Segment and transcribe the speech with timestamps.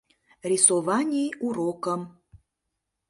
[0.51, 2.01] Рисований урокым